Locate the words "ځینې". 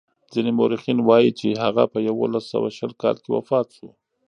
0.33-0.51